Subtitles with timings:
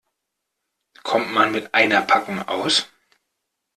[1.03, 2.87] Kommt man mit einer Packung aus?